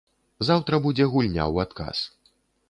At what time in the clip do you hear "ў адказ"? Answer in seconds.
1.53-1.97